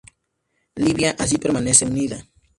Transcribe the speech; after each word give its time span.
Libia 0.73 1.15
así 1.19 1.37
permanece 1.37 1.85
unida. 1.85 2.25